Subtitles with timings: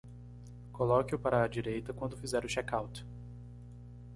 [0.73, 3.05] Coloque-o para a direita quando fizer o check out